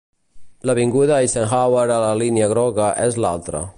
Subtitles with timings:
[0.69, 3.63] L'Avinguda Eisenhower a la Línia groga és l'altre.